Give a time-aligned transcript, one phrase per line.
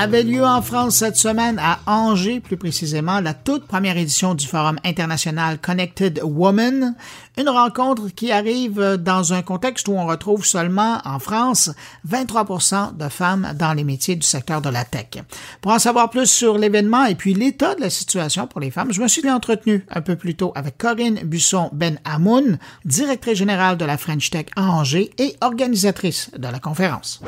[0.00, 4.46] avait lieu en France cette semaine à Angers, plus précisément, la toute première édition du
[4.46, 6.94] Forum international Connected Woman,
[7.36, 11.72] une rencontre qui arrive dans un contexte où on retrouve seulement en France
[12.04, 15.24] 23 de femmes dans les métiers du secteur de la tech.
[15.60, 18.92] Pour en savoir plus sur l'événement et puis l'état de la situation pour les femmes,
[18.92, 23.84] je me suis entretenu un peu plus tôt avec Corinne Busson-Ben Hamoun, directrice générale de
[23.84, 27.20] la French Tech à Angers et organisatrice de la conférence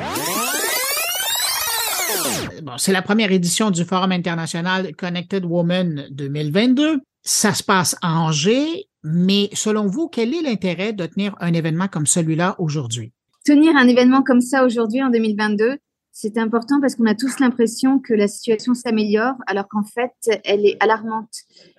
[2.77, 7.01] c'est la première édition du Forum international Connected Women 2022.
[7.23, 11.87] Ça se passe à Angers, mais selon vous, quel est l'intérêt de tenir un événement
[11.87, 13.13] comme celui-là aujourd'hui?
[13.45, 15.77] Tenir un événement comme ça aujourd'hui en 2022,
[16.11, 20.65] c'est important parce qu'on a tous l'impression que la situation s'améliore, alors qu'en fait, elle
[20.65, 21.33] est alarmante.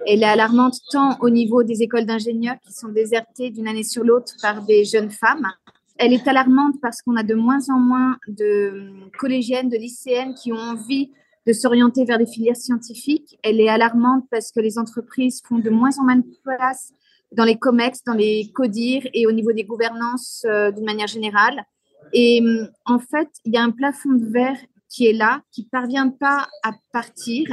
[0.07, 4.05] Elle est alarmante tant au niveau des écoles d'ingénieurs qui sont désertées d'une année sur
[4.05, 5.47] l'autre par des jeunes femmes,
[6.03, 10.53] elle est alarmante parce qu'on a de moins en moins de collégiennes, de lycéennes qui
[10.53, 11.11] ont envie
[11.47, 13.39] de s'orienter vers des filières scientifiques.
[13.45, 16.93] Elle est alarmante parce que les entreprises font de moins en moins de place
[17.31, 21.65] dans les COMEX, dans les CODIR et au niveau des gouvernances euh, d'une manière générale.
[22.13, 22.43] Et
[22.85, 26.49] en fait, il y a un plafond de verre qui est là, qui parvient pas
[26.65, 27.47] à partir.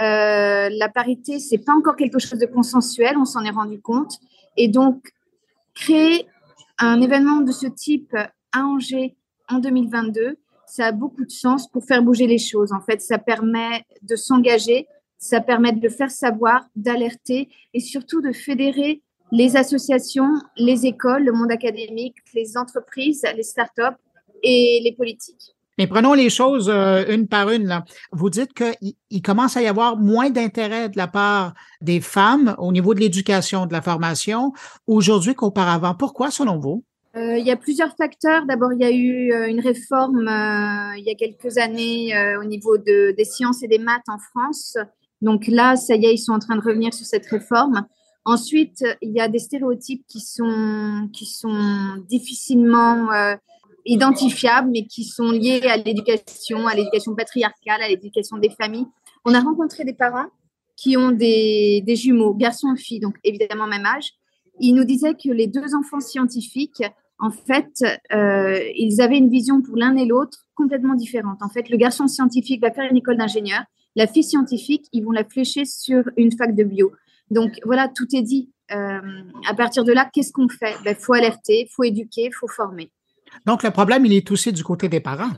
[0.00, 4.14] Euh, la parité, c'est pas encore quelque chose de consensuel, on s'en est rendu compte.
[4.56, 5.12] Et donc,
[5.74, 6.26] créer
[6.78, 8.14] un événement de ce type
[8.52, 9.16] à Angers
[9.48, 10.36] en 2022,
[10.66, 12.72] ça a beaucoup de sens pour faire bouger les choses.
[12.72, 14.86] En fait, ça permet de s'engager,
[15.18, 21.24] ça permet de le faire savoir, d'alerter et surtout de fédérer les associations, les écoles,
[21.24, 23.98] le monde académique, les entreprises, les startups
[24.42, 25.54] et les politiques.
[25.78, 27.82] Mais prenons les choses euh, une par une.
[28.12, 32.72] Vous dites qu'il commence à y avoir moins d'intérêt de la part des femmes au
[32.72, 34.52] niveau de l'éducation, de la formation,
[34.86, 35.94] aujourd'hui qu'auparavant.
[35.94, 36.84] Pourquoi, selon vous?
[37.16, 38.46] Euh, il y a plusieurs facteurs.
[38.46, 40.28] D'abord, il y a eu euh, une réforme
[40.96, 44.76] il y a quelques années au niveau de, des sciences et des maths en France.
[45.22, 47.84] Donc là, ça y est, ils sont en train de revenir sur cette réforme.
[48.24, 53.08] Ensuite, il y a des stéréotypes qui sont, qui sont difficilement
[53.86, 58.86] identifiables, mais qui sont liés à l'éducation, à l'éducation patriarcale, à l'éducation des familles.
[59.24, 60.26] On a rencontré des parents
[60.76, 64.12] qui ont des, des jumeaux, garçons et filles, donc évidemment même âge.
[64.60, 66.82] Ils nous disaient que les deux enfants scientifiques,
[67.18, 71.42] en fait, euh, ils avaient une vision pour l'un et l'autre complètement différente.
[71.42, 73.62] En fait, le garçon scientifique va faire une école d'ingénieur,
[73.96, 76.92] la fille scientifique, ils vont la flécher sur une fac de bio.
[77.30, 78.50] Donc voilà, tout est dit.
[78.72, 80.74] Euh, à partir de là, qu'est-ce qu'on fait?
[80.80, 82.90] Il ben, faut alerter, faut éduquer, faut former.
[83.46, 85.32] Donc, le problème, il est aussi du côté des parents.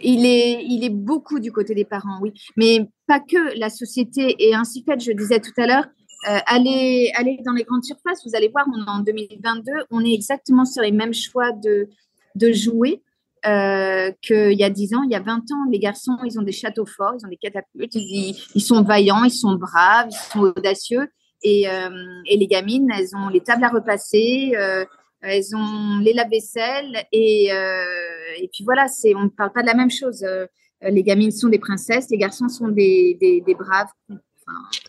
[0.00, 2.32] Il est, il est beaucoup du côté des parents, oui.
[2.56, 3.58] Mais pas que.
[3.58, 5.02] La société est ainsi faite.
[5.02, 5.86] Je disais tout à l'heure,
[6.28, 10.12] euh, allez, allez dans les grandes surfaces, vous allez voir, on en 2022, on est
[10.12, 11.88] exactement sur les mêmes choix de,
[12.34, 13.00] de jouets
[13.46, 15.70] euh, qu'il y a 10 ans, il y a 20 ans.
[15.70, 19.30] Les garçons, ils ont des châteaux forts, ils ont des catapultes, ils, sont vaillants, ils
[19.30, 21.08] sont braves, ils sont audacieux.
[21.42, 21.90] Et, euh,
[22.26, 24.52] et les gamines, elles ont les tables à repasser,
[25.22, 27.84] elles ont les lave-vaisselle et, euh,
[28.38, 30.22] et puis voilà, c'est, on ne parle pas de la même chose.
[30.22, 30.46] Euh,
[30.82, 34.80] les gamines sont des princesses, les garçons sont des, des, des braves, enfin,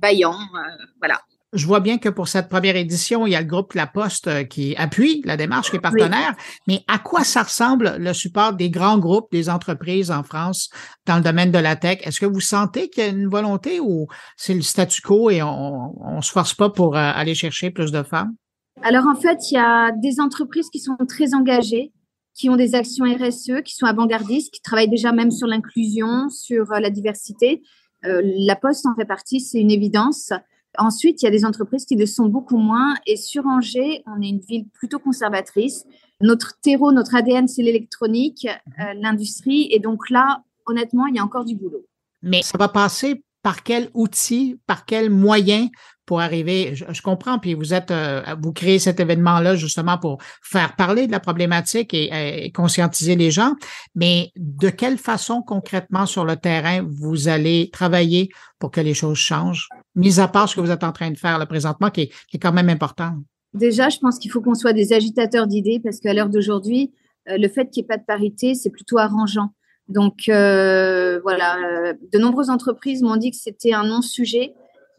[0.00, 1.20] vaillants, euh, voilà.
[1.52, 4.48] Je vois bien que pour cette première édition, il y a le groupe La Poste
[4.48, 6.34] qui appuie la démarche, qui est partenaire.
[6.66, 10.68] Mais à quoi ça ressemble le support des grands groupes, des entreprises en France
[11.06, 12.00] dans le domaine de la tech?
[12.02, 15.42] Est-ce que vous sentez qu'il y a une volonté ou c'est le statu quo et
[15.42, 18.34] on ne se force pas pour aller chercher plus de femmes?
[18.82, 21.92] Alors en fait, il y a des entreprises qui sont très engagées,
[22.34, 26.72] qui ont des actions RSE, qui sont avant-gardistes, qui travaillent déjà même sur l'inclusion, sur
[26.72, 27.62] euh, la diversité.
[28.04, 30.32] Euh, la Poste en fait partie, c'est une évidence.
[30.76, 32.96] Ensuite, il y a des entreprises qui le sont beaucoup moins.
[33.06, 35.84] Et sur Angers, on est une ville plutôt conservatrice.
[36.20, 39.68] Notre terreau, notre ADN, c'est l'électronique, euh, l'industrie.
[39.70, 41.86] Et donc là, honnêtement, il y a encore du boulot.
[42.22, 45.68] Mais ça va passer par quel outil, par quel moyen
[46.06, 50.76] pour arriver, je, comprends, puis vous êtes, euh, vous créez cet événement-là justement pour faire
[50.76, 53.54] parler de la problématique et, conscientiser les gens,
[53.94, 58.28] mais de quelle façon concrètement sur le terrain vous allez travailler
[58.58, 61.18] pour que les choses changent, mis à part ce que vous êtes en train de
[61.18, 63.12] faire là, présentement, qui est, quand même important?
[63.54, 66.92] Déjà, je pense qu'il faut qu'on soit des agitateurs d'idées parce qu'à l'heure d'aujourd'hui,
[67.28, 69.54] euh, le fait qu'il n'y ait pas de parité, c'est plutôt arrangeant.
[69.88, 74.54] Donc euh, voilà, de nombreuses entreprises m'ont dit que c'était un non-sujet.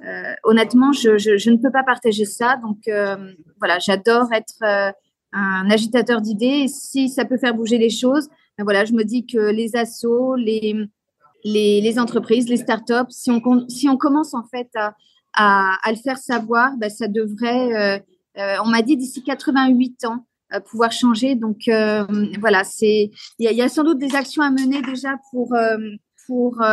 [0.05, 2.57] Euh, honnêtement, je, ne peux pas partager ça.
[2.57, 4.91] Donc euh, voilà, j'adore être euh,
[5.31, 6.67] un agitateur d'idées.
[6.67, 10.35] Si ça peut faire bouger les choses, ben voilà, je me dis que les assos,
[10.35, 10.75] les,
[11.43, 14.93] les, entreprises, les startups, si on, si on commence en fait à,
[15.33, 18.05] à, à le faire savoir, ben ça devrait,
[18.37, 20.25] on m'a dit d'ici 88 ans,
[20.69, 21.35] pouvoir changer.
[21.35, 21.63] Donc
[22.39, 25.53] voilà, c'est il y, y, a sans doute des actions à mener déjà pour
[26.27, 26.63] pour,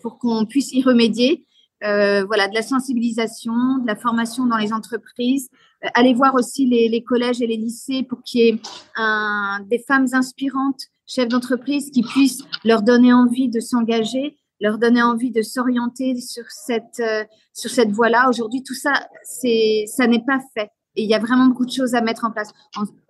[0.00, 1.47] pour qu'on puisse y remédier.
[1.82, 5.48] Voilà, de la sensibilisation, de la formation dans les entreprises.
[5.94, 8.60] allez voir aussi les, les, collèges et les lycées pour qu'il y ait
[8.96, 15.02] un, des femmes inspirantes, chefs d'entreprise, qui puissent leur donner envie de s'engager leur donner
[15.02, 18.28] envie de s'orienter sur cette, euh, sur cette voie-là.
[18.28, 18.92] Aujourd'hui, tout ça,
[19.22, 20.70] c'est, ça n'est pas fait.
[20.96, 22.52] Et il y a vraiment beaucoup de choses à mettre en place.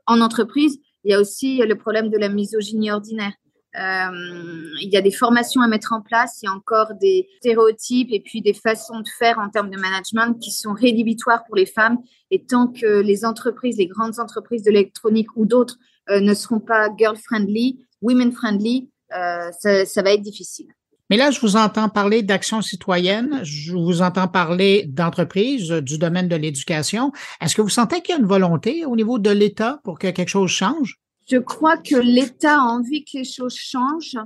[0.07, 3.33] En, entreprise, il y a aussi le problème de la misogynie ordinaire.
[3.77, 7.29] Euh, il y a des formations à mettre en place, il y a encore des
[7.39, 11.57] stéréotypes et puis des façons de faire en termes de management qui sont rédhibitoires pour
[11.57, 11.99] les femmes.
[12.31, 15.77] Et tant que les entreprises, les grandes entreprises de l'électronique ou d'autres
[16.11, 20.67] euh, ne seront pas girl-friendly, women-friendly, ça, ça va être difficile.
[21.11, 26.29] Mais là, je vous entends parler d'action citoyenne, je vous entends parler d'entreprise, du domaine
[26.29, 27.13] de l'éducation.
[27.41, 30.09] Est-ce que vous sentez qu'il y a une volonté au niveau de l'État pour que
[30.09, 30.99] quelque chose change?
[31.31, 34.19] Je crois que l'État a envie que les choses changent,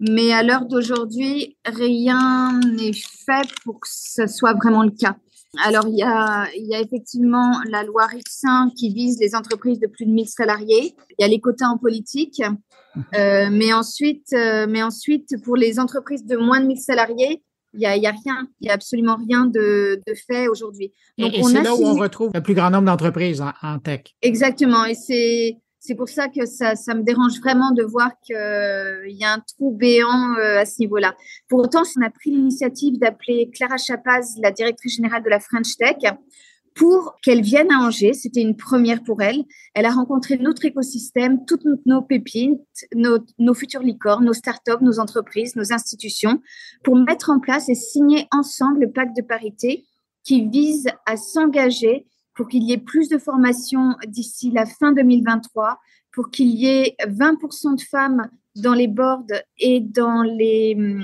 [0.00, 5.16] mais à l'heure d'aujourd'hui, rien n'est fait pour que ce soit vraiment le cas.
[5.64, 9.80] Alors, il y a, il y a effectivement la loi RIC5 qui vise les entreprises
[9.80, 10.94] de plus de 1000 salariés.
[11.10, 12.42] Il y a les quotas en politique.
[13.14, 17.42] Euh, mais, ensuite, euh, mais ensuite, pour les entreprises de moins de 1000 salariés,
[17.74, 20.92] il n'y a, y a, rien, il n'y a absolument rien de, de fait aujourd'hui.
[21.18, 24.00] Et, c'est là où on retrouve le plus grand nombre d'entreprises en, en, tech.
[24.22, 24.86] Exactement.
[24.86, 29.24] Et c'est, c'est pour ça que ça, me dérange vraiment de voir qu'il euh, y
[29.24, 31.14] a un trou béant euh, à ce niveau-là.
[31.48, 35.76] Pour autant, on a pris l'initiative d'appeler Clara Chapaz, la directrice générale de la French
[35.76, 35.96] Tech,
[36.74, 38.14] pour qu'elle vienne à Angers.
[38.14, 39.44] C'était une première pour elle.
[39.74, 42.60] Elle a rencontré notre écosystème, toutes nos pépites,
[42.94, 46.40] nos, nos futures licornes, nos startups, nos entreprises, nos institutions,
[46.82, 49.84] pour mettre en place et signer ensemble le pacte de parité
[50.24, 52.06] qui vise à s'engager
[52.36, 55.80] pour qu'il y ait plus de formations d'ici la fin 2023,
[56.12, 59.26] pour qu'il y ait 20% de femmes dans les boards
[59.58, 61.02] et dans les hum,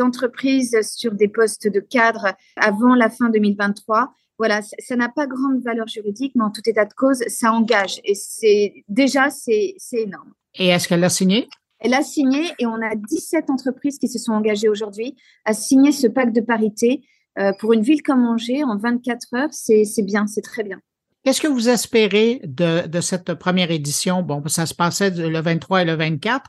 [0.00, 4.12] entreprises sur des postes de cadre avant la fin 2023.
[4.38, 8.00] Voilà, ça n'a pas grande valeur juridique, mais en tout état de cause, ça engage.
[8.04, 10.32] Et c'est déjà, c'est énorme.
[10.54, 11.48] Et est-ce qu'elle a signé?
[11.78, 15.92] Elle a signé et on a 17 entreprises qui se sont engagées aujourd'hui à signer
[15.92, 17.02] ce pacte de parité
[17.40, 20.80] euh, pour une ville comme Angers, en 24 heures, c'est bien, c'est très bien.
[21.24, 24.22] Qu'est-ce que vous espérez de, de, cette première édition?
[24.22, 26.48] Bon, ça se passait le 23 et le 24.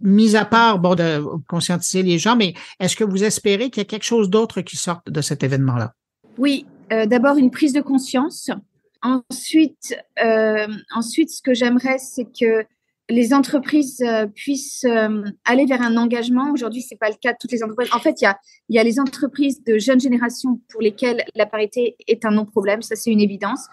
[0.00, 3.86] Mis à part, bon, de conscientiser les gens, mais est-ce que vous espérez qu'il y
[3.86, 5.94] a quelque chose d'autre qui sorte de cet événement-là?
[6.36, 8.50] Oui, euh, d'abord une prise de conscience.
[9.02, 12.64] Ensuite, euh, ensuite, ce que j'aimerais, c'est que
[13.10, 16.52] les entreprises euh, puissent euh, aller vers un engagement.
[16.52, 17.90] Aujourd'hui, c'est pas le cas de toutes les entreprises.
[17.94, 18.38] En fait, il y a,
[18.68, 22.82] y a les entreprises de jeune génération pour lesquelles la parité est un non-problème.
[22.82, 23.66] Ça, c'est une évidence.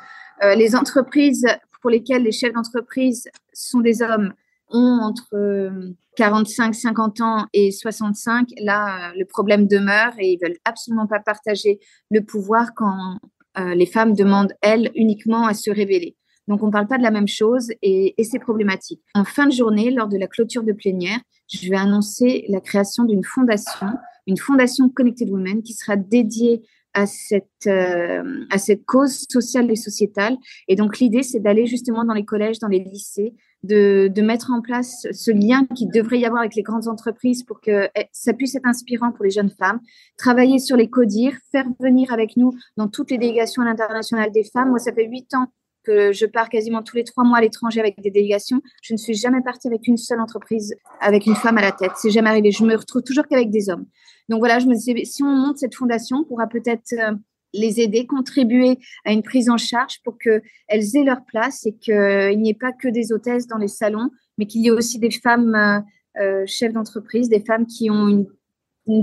[0.43, 1.45] Euh, les entreprises
[1.81, 4.33] pour lesquelles les chefs d'entreprise sont des hommes
[4.69, 8.47] ont entre 45, 50 ans et 65.
[8.61, 11.79] Là, le problème demeure et ils veulent absolument pas partager
[12.09, 13.19] le pouvoir quand
[13.57, 16.17] les femmes demandent, elles, uniquement à se révéler.
[16.47, 19.01] Donc, on ne parle pas de la même chose et, c'est problématique.
[19.13, 21.19] En fin de journée, lors de la clôture de plénière,
[21.51, 23.87] je vais annoncer la création d'une fondation,
[24.27, 26.63] une fondation Connected Women qui sera dédiée
[26.93, 30.37] à cette, euh, à cette cause sociale et sociétale.
[30.67, 33.33] Et donc, l'idée, c'est d'aller justement dans les collèges, dans les lycées,
[33.63, 37.43] de, de, mettre en place ce lien qui devrait y avoir avec les grandes entreprises
[37.43, 39.79] pour que eh, ça puisse être inspirant pour les jeunes femmes,
[40.17, 44.43] travailler sur les CODIR, faire venir avec nous dans toutes les délégations à l'international des
[44.43, 44.69] femmes.
[44.69, 45.47] Moi, ça fait huit ans
[45.85, 48.61] que je pars quasiment tous les trois mois à l'étranger avec des délégations.
[48.81, 51.91] Je ne suis jamais partie avec une seule entreprise, avec une femme à la tête.
[51.95, 52.51] C'est jamais arrivé.
[52.51, 53.85] Je me retrouve toujours qu'avec des hommes.
[54.29, 57.13] Donc voilà, je me disais, si on monte cette fondation, on pourra peut-être euh,
[57.53, 62.39] les aider, contribuer à une prise en charge pour qu'elles aient leur place et qu'il
[62.39, 65.11] n'y ait pas que des hôtesses dans les salons, mais qu'il y ait aussi des
[65.11, 65.79] femmes euh,
[66.21, 68.27] euh, chefs d'entreprise, des femmes qui ont une,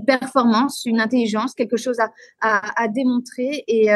[0.04, 1.96] performance, une intelligence, quelque chose
[2.40, 3.64] à, démontrer.
[3.66, 3.88] Et,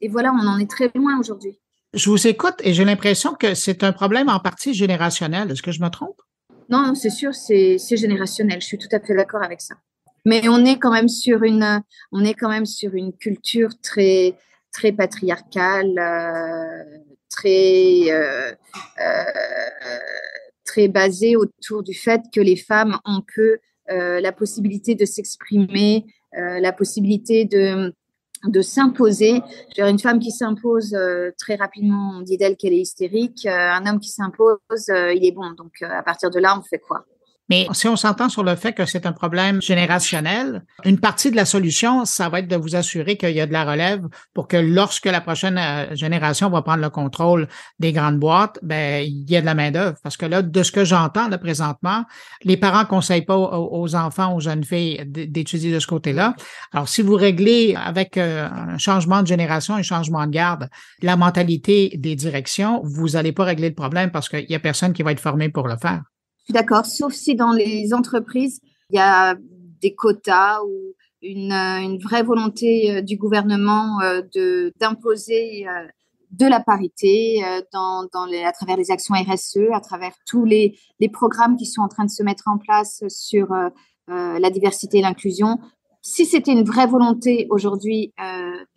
[0.00, 1.61] et voilà, on en est très loin aujourd'hui.
[1.94, 5.50] Je vous écoute et j'ai l'impression que c'est un problème en partie générationnel.
[5.50, 6.20] Est-ce que je me trompe?
[6.70, 8.62] Non, c'est sûr, c'est générationnel.
[8.62, 9.74] Je suis tout à fait d'accord avec ça.
[10.24, 11.82] Mais on est quand même sur une,
[12.12, 14.38] on est quand même sur une culture très,
[14.72, 18.52] très patriarcale, euh, très, euh,
[19.00, 19.24] euh,
[20.64, 23.58] très basée autour du fait que les femmes ont peu
[23.88, 27.92] la possibilité de s'exprimer, la possibilité de
[28.44, 29.40] de s'imposer.
[29.78, 33.46] Une femme qui s'impose euh, très rapidement, on dit d'elle qu'elle est hystérique.
[33.46, 34.58] Euh, un homme qui s'impose,
[34.90, 35.50] euh, il est bon.
[35.52, 37.04] Donc, à partir de là, on fait quoi?
[37.52, 41.36] Mais si on s'entend sur le fait que c'est un problème générationnel, une partie de
[41.36, 44.48] la solution, ça va être de vous assurer qu'il y a de la relève pour
[44.48, 49.30] que lorsque la prochaine euh, génération va prendre le contrôle des grandes boîtes, ben il
[49.30, 49.98] y a de la main d'œuvre.
[50.02, 52.06] Parce que là, de ce que j'entends là présentement,
[52.42, 56.34] les parents conseillent pas aux enfants, aux jeunes filles d'étudier de ce côté-là.
[56.72, 60.70] Alors, si vous réglez avec euh, un changement de génération, un changement de garde,
[61.02, 64.94] la mentalité des directions, vous n'allez pas régler le problème parce qu'il y a personne
[64.94, 66.00] qui va être formé pour le faire.
[66.48, 69.36] D'accord, sauf si dans les entreprises, il y a
[69.80, 75.86] des quotas ou une, vraie volonté euh, du gouvernement euh, d'imposer euh,
[76.30, 77.42] de la parité
[77.74, 81.88] dans, à travers les actions RSE, à travers tous les, les programmes qui sont en
[81.88, 83.48] train de se mettre en place sur
[84.08, 85.58] la diversité et l'inclusion.
[86.00, 88.14] Si c'était une vraie volonté aujourd'hui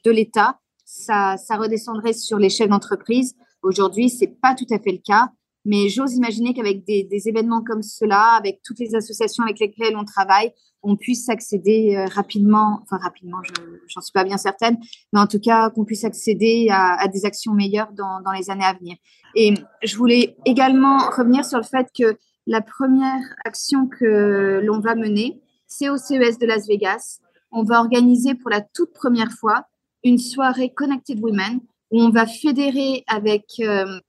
[0.04, 3.36] de l'État, ça, ça redescendrait sur les chefs d'entreprise.
[3.62, 5.30] Aujourd'hui, c'est pas tout à fait le cas.
[5.66, 10.06] Mais j'ose imaginer qu'avec des, événements comme cela, avec toutes les associations avec lesquelles on
[10.06, 10.52] travaille,
[10.84, 14.78] on puisse accéder euh, rapidement, enfin rapidement, je n'en suis pas bien certaine,
[15.12, 18.66] mais en tout cas qu'on puisse accéder à, des actions meilleures dans, dans, les années
[18.66, 18.96] à venir.
[19.36, 24.94] Et je voulais également revenir sur le fait que la première action que l'on va
[24.94, 27.20] mener, c'est au CES de Las Vegas.
[27.52, 29.66] On va organiser pour la toute première fois
[30.04, 31.60] une soirée Connected Women
[31.92, 34.00] où on va fédérer avec euh,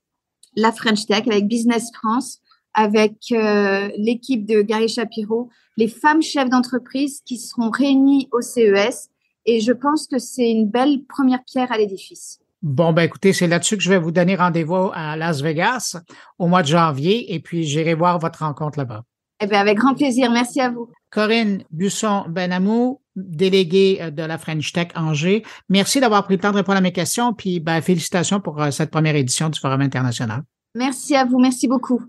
[0.56, 2.40] la French Tech, avec Business France,
[2.74, 9.08] avec euh, l'équipe de Gary Shapiro, les femmes chefs d'entreprise qui seront réunies au CES.
[9.44, 12.40] Et je pense que c'est une belle première pierre à l'édifice.
[12.62, 15.96] Bon, ben écoutez, c'est là-dessus que je vais vous donner rendez-vous à Las Vegas
[16.38, 19.04] au mois de janvier et puis j'irai voir votre rencontre là-bas.
[19.40, 20.30] Eh bien, avec grand plaisir.
[20.30, 20.88] Merci à vous.
[21.10, 25.42] Corinne Busson-Benamou, déléguée euh, de la French Tech Angers.
[25.68, 27.32] Merci d'avoir pris le temps de répondre à mes questions.
[27.32, 30.42] Puis, ben, félicitations pour euh, cette première édition du Forum international.
[30.74, 31.38] Merci à vous.
[31.38, 32.02] Merci beaucoup.